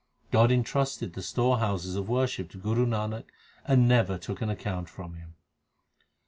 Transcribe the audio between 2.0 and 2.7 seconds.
worship to